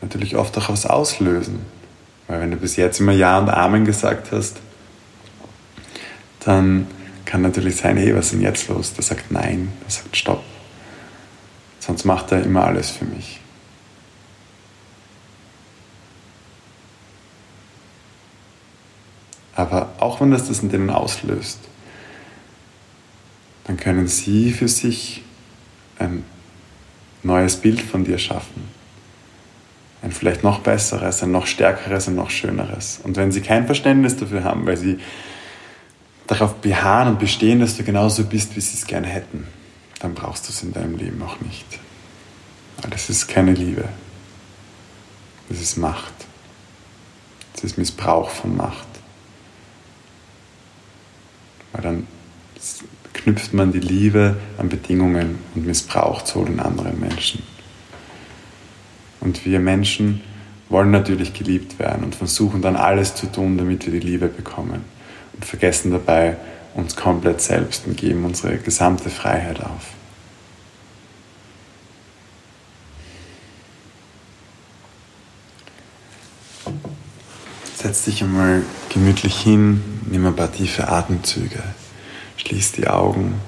natürlich 0.00 0.36
oft 0.36 0.56
auch 0.58 0.68
was 0.68 0.86
auslösen. 0.86 1.60
Weil 2.26 2.40
wenn 2.40 2.50
du 2.50 2.56
bis 2.56 2.76
jetzt 2.76 3.00
immer 3.00 3.12
Ja 3.12 3.38
und 3.38 3.48
Amen 3.48 3.84
gesagt 3.84 4.32
hast, 4.32 4.58
dann 6.40 6.86
kann 7.24 7.42
natürlich 7.42 7.76
sein, 7.76 7.96
hey, 7.96 8.14
was 8.14 8.26
ist 8.26 8.32
denn 8.34 8.42
jetzt 8.42 8.68
los? 8.68 8.94
Der 8.94 9.04
sagt 9.04 9.30
Nein, 9.30 9.72
der 9.82 9.90
sagt 9.90 10.16
Stopp. 10.16 10.42
Sonst 11.78 12.04
macht 12.04 12.32
er 12.32 12.42
immer 12.42 12.64
alles 12.64 12.90
für 12.90 13.04
mich. 13.04 13.39
Aber 19.54 19.92
auch 19.98 20.20
wenn 20.20 20.30
das 20.30 20.48
das 20.48 20.60
in 20.60 20.70
denen 20.70 20.90
auslöst, 20.90 21.58
dann 23.64 23.76
können 23.76 24.08
sie 24.08 24.52
für 24.52 24.68
sich 24.68 25.22
ein 25.98 26.24
neues 27.22 27.56
Bild 27.56 27.80
von 27.80 28.04
dir 28.04 28.18
schaffen. 28.18 28.68
Ein 30.02 30.12
vielleicht 30.12 30.42
noch 30.42 30.60
besseres, 30.60 31.22
ein 31.22 31.30
noch 31.30 31.46
stärkeres, 31.46 32.08
ein 32.08 32.14
noch 32.14 32.30
schöneres. 32.30 33.00
Und 33.02 33.16
wenn 33.16 33.32
sie 33.32 33.42
kein 33.42 33.66
Verständnis 33.66 34.16
dafür 34.16 34.44
haben, 34.44 34.66
weil 34.66 34.78
sie 34.78 34.98
darauf 36.26 36.54
beharren 36.54 37.08
und 37.08 37.18
bestehen, 37.18 37.60
dass 37.60 37.76
du 37.76 37.84
genauso 37.84 38.24
bist, 38.24 38.56
wie 38.56 38.60
sie 38.60 38.76
es 38.76 38.86
gerne 38.86 39.08
hätten, 39.08 39.46
dann 39.98 40.14
brauchst 40.14 40.48
du 40.48 40.52
es 40.52 40.62
in 40.62 40.72
deinem 40.72 40.96
Leben 40.96 41.22
auch 41.22 41.40
nicht. 41.40 41.66
Weil 42.80 42.90
das 42.90 43.10
ist 43.10 43.28
keine 43.28 43.52
Liebe. 43.52 43.84
Das 45.48 45.60
ist 45.60 45.76
Macht. 45.76 46.14
Das 47.52 47.64
ist 47.64 47.76
Missbrauch 47.76 48.30
von 48.30 48.56
Macht. 48.56 48.86
Weil 51.72 51.82
dann 51.82 52.06
knüpft 53.12 53.52
man 53.52 53.72
die 53.72 53.80
Liebe 53.80 54.36
an 54.58 54.68
Bedingungen 54.68 55.38
und 55.54 55.66
missbraucht 55.66 56.26
so 56.26 56.44
den 56.44 56.60
anderen 56.60 56.98
Menschen. 56.98 57.42
Und 59.20 59.44
wir 59.44 59.60
Menschen 59.60 60.22
wollen 60.68 60.90
natürlich 60.90 61.34
geliebt 61.34 61.78
werden 61.78 62.04
und 62.04 62.14
versuchen 62.14 62.62
dann 62.62 62.76
alles 62.76 63.14
zu 63.14 63.26
tun, 63.26 63.58
damit 63.58 63.84
wir 63.84 63.92
die 63.92 64.06
Liebe 64.06 64.28
bekommen 64.28 64.84
und 65.32 65.44
vergessen 65.44 65.90
dabei 65.90 66.36
uns 66.74 66.96
komplett 66.96 67.40
selbst 67.40 67.86
und 67.86 67.96
geben 67.96 68.24
unsere 68.24 68.56
gesamte 68.56 69.10
Freiheit 69.10 69.60
auf. 69.60 69.94
Setz 77.80 78.04
dich 78.04 78.22
einmal 78.22 78.62
gemütlich 78.90 79.40
hin, 79.40 79.82
nimm 80.10 80.26
ein 80.26 80.36
paar 80.36 80.52
tiefe 80.52 80.88
Atemzüge, 80.88 81.62
schließ 82.36 82.72
die 82.72 82.86
Augen. 82.86 83.40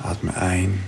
Atme 0.00 0.36
ein. 0.36 0.84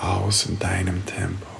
aus 0.00 0.46
in 0.46 0.58
deinem 0.60 1.04
Tempo. 1.06 1.59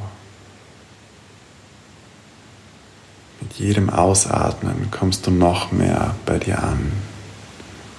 Mit 3.51 3.59
jedem 3.59 3.91
Ausatmen 3.91 4.93
kommst 4.93 5.27
du 5.27 5.33
noch 5.33 5.73
mehr 5.73 6.15
bei 6.25 6.39
dir 6.39 6.63
an 6.63 6.93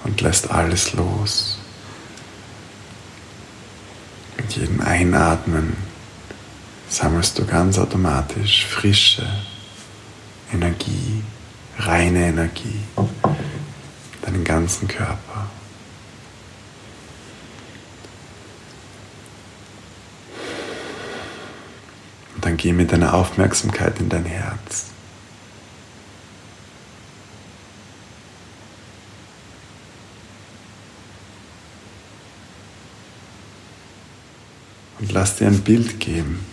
und 0.02 0.18
lässt 0.22 0.50
alles 0.50 0.94
los. 0.94 1.58
Mit 4.38 4.56
jedem 4.56 4.80
Einatmen 4.80 5.76
sammelst 6.88 7.38
du 7.38 7.44
ganz 7.44 7.78
automatisch 7.78 8.64
frische 8.64 9.26
Energie, 10.54 11.22
reine 11.78 12.28
Energie, 12.28 12.80
deinen 14.22 14.44
ganzen 14.44 14.88
Körper. 14.88 15.50
dann 22.40 22.56
geh 22.56 22.72
mit 22.72 22.90
deiner 22.90 23.14
Aufmerksamkeit 23.14 24.00
in 24.00 24.08
dein 24.08 24.24
Herz. 24.24 24.92
Und 35.02 35.10
lass 35.10 35.34
dir 35.34 35.48
ein 35.48 35.62
Bild 35.62 35.98
geben 35.98 36.46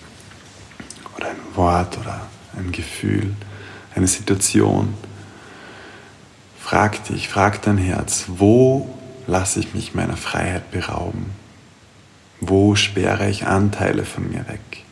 oder 1.15 1.29
ein 1.29 1.37
Wort 1.53 1.99
oder 1.99 2.27
ein 2.57 2.71
Gefühl, 2.71 3.35
eine 3.93 4.07
Situation. 4.07 4.95
Frag 6.59 7.03
dich, 7.03 7.29
frag 7.29 7.61
dein 7.61 7.77
Herz, 7.77 8.25
wo 8.25 8.89
lasse 9.27 9.59
ich 9.59 9.75
mich 9.75 9.93
meiner 9.93 10.17
Freiheit 10.17 10.71
berauben? 10.71 11.29
Wo 12.41 12.73
sperre 12.73 13.29
ich 13.29 13.45
Anteile 13.45 14.03
von 14.03 14.27
mir 14.27 14.47
weg? 14.47 14.83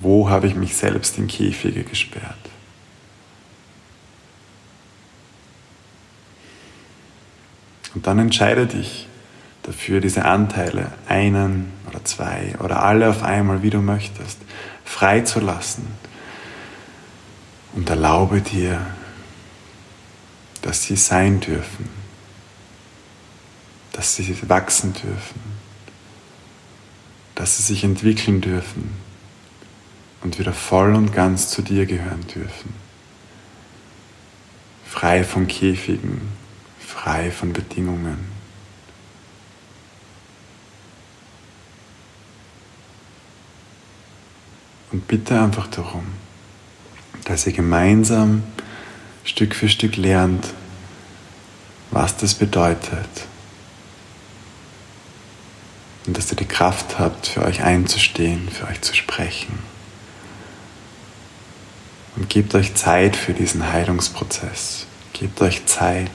Wo 0.00 0.28
habe 0.28 0.48
ich 0.48 0.56
mich 0.56 0.74
selbst 0.74 1.18
in 1.18 1.28
Käfige 1.28 1.84
gesperrt? 1.84 2.34
Und 7.94 8.08
dann 8.08 8.18
entscheide 8.18 8.66
dich 8.66 9.06
dafür, 9.68 10.00
diese 10.00 10.24
Anteile, 10.24 10.90
einen 11.08 11.72
oder 11.86 12.02
zwei 12.02 12.54
oder 12.58 12.82
alle 12.82 13.10
auf 13.10 13.22
einmal, 13.22 13.62
wie 13.62 13.68
du 13.68 13.80
möchtest, 13.82 14.38
freizulassen. 14.84 15.86
Und 17.74 17.90
erlaube 17.90 18.40
dir, 18.40 18.80
dass 20.62 20.84
sie 20.84 20.96
sein 20.96 21.40
dürfen, 21.40 21.88
dass 23.92 24.16
sie 24.16 24.36
wachsen 24.48 24.94
dürfen, 24.94 25.40
dass 27.34 27.58
sie 27.58 27.62
sich 27.62 27.84
entwickeln 27.84 28.40
dürfen 28.40 28.96
und 30.22 30.38
wieder 30.38 30.54
voll 30.54 30.94
und 30.94 31.12
ganz 31.12 31.50
zu 31.50 31.60
dir 31.60 31.84
gehören 31.84 32.26
dürfen. 32.34 32.72
Frei 34.86 35.24
von 35.24 35.46
Käfigen, 35.46 36.22
frei 36.80 37.30
von 37.30 37.52
Bedingungen. 37.52 38.37
Und 44.90 45.06
bitte 45.06 45.38
einfach 45.38 45.66
darum, 45.66 46.06
dass 47.24 47.46
ihr 47.46 47.52
gemeinsam 47.52 48.42
Stück 49.24 49.54
für 49.54 49.68
Stück 49.68 49.96
lernt, 49.96 50.46
was 51.90 52.16
das 52.16 52.34
bedeutet. 52.34 53.08
Und 56.06 56.16
dass 56.16 56.30
ihr 56.30 56.36
die 56.36 56.46
Kraft 56.46 56.98
habt, 56.98 57.26
für 57.26 57.42
euch 57.42 57.62
einzustehen, 57.62 58.48
für 58.48 58.66
euch 58.66 58.80
zu 58.80 58.94
sprechen. 58.94 59.58
Und 62.16 62.30
gebt 62.30 62.54
euch 62.54 62.74
Zeit 62.74 63.14
für 63.14 63.34
diesen 63.34 63.70
Heilungsprozess. 63.70 64.86
Gebt 65.12 65.40
euch 65.42 65.66
Zeit, 65.66 66.10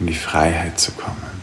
in 0.00 0.06
die 0.06 0.14
Freiheit 0.14 0.80
zu 0.80 0.92
kommen. 0.92 1.42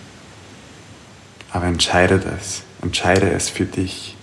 Aber 1.51 1.65
entscheidet 1.65 2.25
es. 2.25 2.63
Entscheide 2.81 3.31
es 3.31 3.49
für 3.49 3.65
dich. 3.65 4.15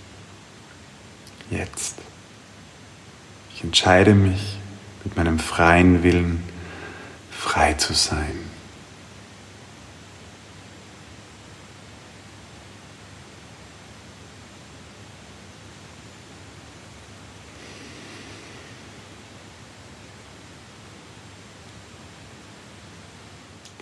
Jetzt. 1.49 1.95
Ich 3.59 3.65
entscheide 3.65 4.15
mich 4.15 4.57
mit 5.03 5.17
meinem 5.17 5.37
freien 5.37 6.01
Willen 6.01 6.41
frei 7.29 7.73
zu 7.73 7.91
sein. 7.91 8.39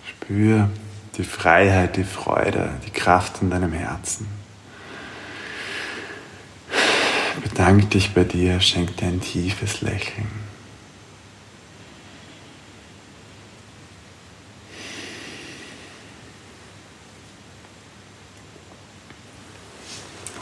Spür 0.08 0.70
die 1.16 1.22
Freiheit, 1.22 1.96
die 1.96 2.02
Freude, 2.02 2.80
die 2.84 2.90
Kraft 2.90 3.42
in 3.42 3.50
deinem 3.50 3.72
Herzen. 3.72 4.47
Bedank 7.42 7.90
dich 7.90 8.14
bei 8.14 8.24
dir, 8.24 8.60
schenk 8.60 8.96
dir 8.96 9.06
ein 9.06 9.20
tiefes 9.20 9.80
Lächeln. 9.80 10.26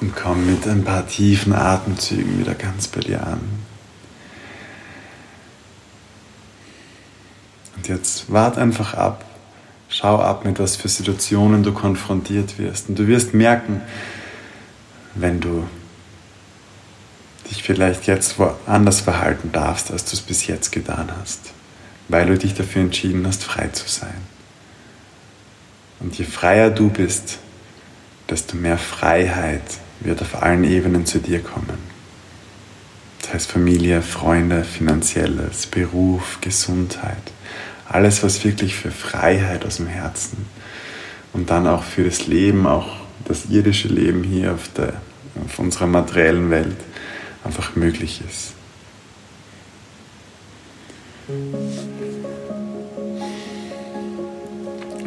Und 0.00 0.15
komm 0.15 0.47
mit 0.47 0.67
ein 0.69 0.85
paar 0.85 1.07
tiefen 1.07 1.53
Atemzügen 1.53 2.38
wieder 2.38 2.55
ganz 2.55 2.87
bei 2.88 3.01
dir 3.01 3.27
an. 3.27 3.40
Und 7.77 7.88
jetzt 7.88 8.31
wart 8.31 8.59
einfach 8.59 8.94
ab. 8.94 9.25
Schau 9.88 10.20
ab, 10.20 10.44
mit 10.44 10.59
was 10.59 10.77
für 10.77 10.88
Situationen 10.88 11.62
du 11.62 11.73
konfrontiert 11.73 12.59
wirst. 12.59 12.88
Und 12.88 12.99
du 12.99 13.07
wirst 13.07 13.35
merken, 13.35 13.81
wenn 15.14 15.40
du 15.40 15.64
dich 17.50 17.62
vielleicht 17.62 18.06
jetzt 18.06 18.37
anders 18.66 19.00
verhalten 19.00 19.50
darfst, 19.52 19.90
als 19.90 20.04
du 20.04 20.12
es 20.14 20.20
bis 20.20 20.46
jetzt 20.46 20.72
getan 20.72 21.11
hast, 21.20 21.40
weil 22.09 22.26
du 22.26 22.38
dich 22.38 22.54
dafür 22.54 22.82
entschieden 22.82 23.26
hast, 23.26 23.44
frei 23.44 23.68
zu 23.68 23.88
sein. 23.88 24.16
Und 26.00 26.18
je 26.18 26.24
freier 26.24 26.70
du 26.70 26.90
bist, 26.90 27.38
desto 28.28 28.56
mehr 28.56 28.78
Freiheit 28.78 29.62
wird 30.00 30.20
auf 30.20 30.42
allen 30.42 30.64
Ebenen 30.64 31.06
zu 31.06 31.18
dir 31.18 31.42
kommen. 31.42 31.78
Das 33.22 33.35
heißt 33.35 33.52
Familie, 33.52 34.02
Freunde, 34.02 34.64
finanzielles, 34.64 35.66
Beruf, 35.66 36.38
Gesundheit, 36.40 37.32
alles, 37.88 38.22
was 38.22 38.44
wirklich 38.44 38.74
für 38.74 38.90
Freiheit 38.90 39.64
aus 39.64 39.76
dem 39.76 39.87
Herzen 39.87 40.46
und 41.32 41.50
dann 41.50 41.66
auch 41.66 41.82
für 41.82 42.04
das 42.04 42.26
Leben, 42.26 42.66
auch 42.66 42.96
das 43.24 43.46
irdische 43.46 43.88
Leben 43.88 44.22
hier 44.22 44.52
auf, 44.52 44.68
der, 44.76 44.94
auf 45.44 45.59
unserer 45.59 45.87
materiellen 45.87 46.50
Welt 46.50 46.76
einfach 47.46 47.76
möglich 47.76 48.20
ist. 48.28 48.54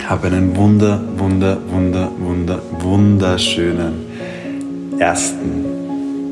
Habe 0.06 0.28
einen 0.28 0.56
wunder, 0.56 1.02
wunder, 1.18 1.58
wunder, 1.68 2.12
wunder, 2.18 2.62
wunderschönen 2.80 4.06
1. 5.00 5.34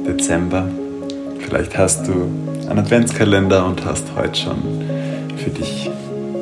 Dezember. 0.07 0.67
Vielleicht 1.39 1.77
hast 1.77 2.07
du 2.07 2.13
einen 2.69 2.79
Adventskalender 2.79 3.65
und 3.65 3.85
hast 3.85 4.05
heute 4.15 4.39
schon 4.39 4.57
für 5.37 5.51
dich 5.51 5.91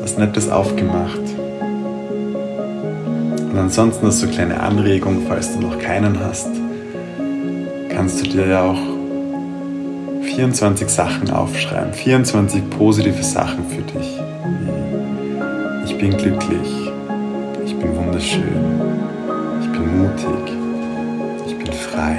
was 0.01 0.17
Nettes 0.17 0.49
aufgemacht. 0.49 1.19
Und 3.51 3.57
ansonsten 3.57 4.07
hast 4.07 4.21
du 4.21 4.27
eine 4.27 4.35
kleine 4.35 4.59
Anregung, 4.59 5.23
falls 5.27 5.53
du 5.53 5.59
noch 5.59 5.77
keinen 5.79 6.19
hast, 6.19 6.49
kannst 7.89 8.21
du 8.21 8.29
dir 8.29 8.47
ja 8.47 8.63
auch 8.63 8.94
24 10.35 10.89
Sachen 10.89 11.29
aufschreiben, 11.31 11.93
24 11.93 12.69
positive 12.69 13.23
Sachen 13.23 13.65
für 13.69 13.81
dich. 13.81 14.19
Ich 15.85 15.97
bin 15.97 16.17
glücklich, 16.17 16.91
ich 17.65 17.75
bin 17.75 17.95
wunderschön, 17.95 18.81
ich 19.61 19.71
bin 19.71 19.97
mutig, 19.97 20.55
frei. 21.95 22.17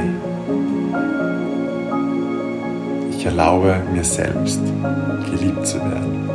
Ich 3.10 3.24
erlaube 3.24 3.76
mir 3.92 4.04
selbst, 4.04 4.60
geliebt 5.30 5.66
zu 5.66 5.78
werden. 5.78 6.28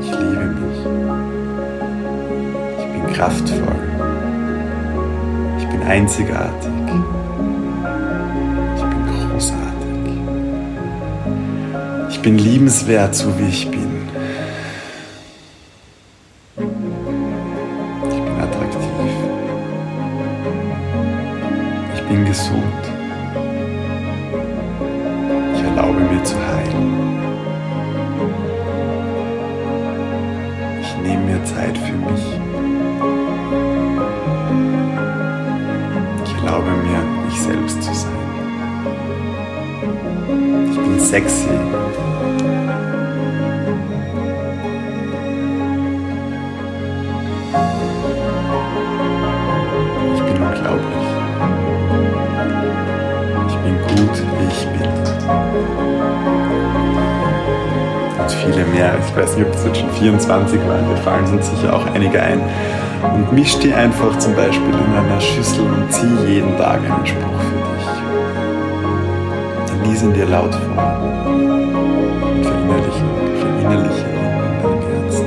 Ich 0.00 0.10
liebe 0.10 0.44
mich. 0.60 0.78
Ich 2.78 2.92
bin 2.92 3.14
kraftvoll. 3.14 3.78
Ich 5.58 5.66
bin 5.66 5.82
einzigartig. 5.82 6.77
Bin 12.28 12.36
liebenswert, 12.36 13.14
so 13.14 13.38
wie 13.38 13.48
ich 13.48 13.70
bin. 13.70 13.87
Weiß 59.18 59.36
nicht, 59.36 59.46
ob 59.46 59.54
es 59.54 59.64
jetzt 59.64 59.78
schon 59.78 59.90
24 59.90 60.60
waren, 60.68 60.88
mir 60.88 60.96
fallen 60.98 61.26
sind 61.26 61.42
sicher 61.44 61.74
auch 61.74 61.84
einige 61.92 62.22
ein. 62.22 62.40
Und 63.14 63.32
misch 63.32 63.58
die 63.58 63.72
einfach 63.72 64.16
zum 64.18 64.34
Beispiel 64.34 64.68
in 64.68 64.94
einer 64.94 65.20
Schüssel 65.20 65.64
und 65.64 65.92
zieh 65.92 66.06
jeden 66.26 66.56
Tag 66.56 66.80
einen 66.80 67.06
Spruch 67.06 67.40
für 67.40 67.56
dich. 69.82 69.90
Lies 69.90 70.02
ihn 70.02 70.14
dir 70.14 70.26
laut 70.26 70.54
vor 70.54 71.00
und 72.22 72.44
verinnerliche, 72.44 73.04
verinnerliche 73.40 74.06
ihn 74.06 74.16
in 74.16 74.62
deinem 74.62 74.82
Herzen. 75.02 75.26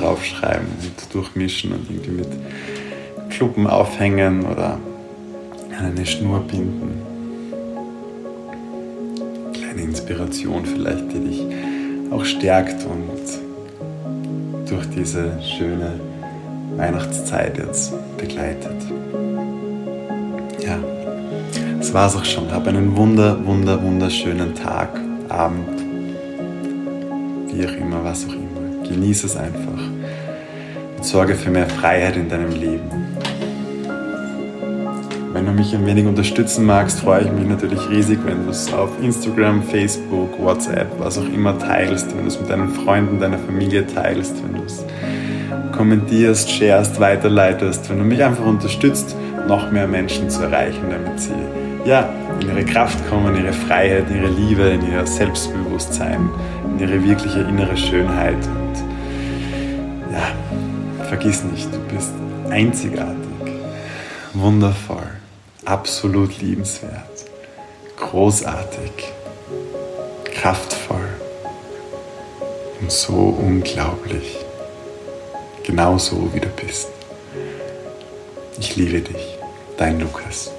draufschreiben 0.00 0.66
und 0.66 1.14
durchmischen 1.14 1.72
und 1.72 1.90
irgendwie 1.90 2.10
mit 2.10 2.28
Kluppen 3.30 3.66
aufhängen 3.66 4.44
oder 4.46 4.78
an 5.78 5.86
eine 5.86 6.06
Schnur 6.06 6.40
binden. 6.40 7.07
Inspiration 10.08 10.64
vielleicht, 10.64 11.12
die 11.12 11.20
dich 11.20 11.46
auch 12.10 12.24
stärkt 12.24 12.82
und 12.86 13.10
durch 14.66 14.88
diese 14.88 15.32
schöne 15.42 16.00
Weihnachtszeit 16.76 17.58
jetzt 17.58 17.92
begleitet. 18.16 18.72
Ja, 20.64 20.78
das 21.78 21.92
war's 21.92 22.16
auch 22.16 22.24
schon. 22.24 22.50
Hab 22.50 22.66
einen 22.66 22.96
wunder, 22.96 23.44
wunder, 23.44 23.82
wunderschönen 23.82 24.54
Tag, 24.54 24.98
Abend, 25.28 25.78
wie 27.52 27.66
auch 27.66 27.72
immer, 27.72 28.02
was 28.02 28.24
auch 28.26 28.32
immer. 28.32 28.88
Genieße 28.88 29.26
es 29.26 29.36
einfach 29.36 29.82
und 30.96 31.04
sorge 31.04 31.34
für 31.34 31.50
mehr 31.50 31.68
Freiheit 31.68 32.16
in 32.16 32.30
deinem 32.30 32.52
Leben. 32.52 33.17
Du 35.48 35.54
mich 35.54 35.74
ein 35.74 35.86
wenig 35.86 36.04
unterstützen 36.04 36.66
magst, 36.66 37.00
freue 37.00 37.22
ich 37.22 37.32
mich 37.32 37.48
natürlich 37.48 37.80
riesig, 37.88 38.18
wenn 38.26 38.44
du 38.44 38.50
es 38.50 38.70
auf 38.70 38.90
Instagram, 39.02 39.62
Facebook, 39.62 40.38
WhatsApp, 40.38 40.88
was 40.98 41.16
auch 41.16 41.24
immer 41.24 41.58
teilst, 41.58 42.14
wenn 42.14 42.24
du 42.24 42.28
es 42.28 42.38
mit 42.38 42.50
deinen 42.50 42.68
Freunden, 42.68 43.18
deiner 43.18 43.38
Familie 43.38 43.86
teilst, 43.86 44.44
wenn 44.44 44.60
du 44.60 44.64
es 44.64 44.84
kommentierst, 45.72 46.50
sharest, 46.50 47.00
weiterleitest, 47.00 47.88
wenn 47.88 47.96
du 47.96 48.04
mich 48.04 48.22
einfach 48.22 48.44
unterstützt, 48.44 49.16
noch 49.48 49.72
mehr 49.72 49.88
Menschen 49.88 50.28
zu 50.28 50.42
erreichen, 50.42 50.82
damit 50.90 51.18
sie 51.18 51.32
ja, 51.86 52.06
in 52.40 52.48
ihre 52.48 52.64
Kraft 52.66 52.98
kommen, 53.08 53.34
in 53.34 53.44
ihre 53.44 53.54
Freiheit, 53.54 54.04
in 54.10 54.16
ihre 54.18 54.30
Liebe, 54.30 54.64
in 54.64 54.92
ihr 54.92 55.06
Selbstbewusstsein, 55.06 56.28
in 56.72 56.78
ihre 56.78 57.02
wirkliche 57.02 57.40
innere 57.40 57.74
Schönheit. 57.74 58.36
Und 58.36 60.12
ja, 60.12 61.04
vergiss 61.06 61.42
nicht, 61.44 61.74
du 61.74 61.78
bist 61.94 62.12
einzigartig, 62.50 63.16
wundervoll, 64.34 65.17
absolut 65.68 66.38
liebenswert, 66.40 67.26
großartig, 67.98 68.90
kraftvoll 70.24 71.08
und 72.80 72.90
so 72.90 73.36
unglaublich. 73.38 74.38
Genauso 75.64 76.32
wie 76.32 76.40
du 76.40 76.48
bist. 76.48 76.88
Ich 78.58 78.76
liebe 78.76 79.02
dich, 79.02 79.38
dein 79.76 80.00
Lukas. 80.00 80.50